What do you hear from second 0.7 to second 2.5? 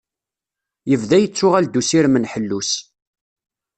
Yebda yettuɣal-d usirem n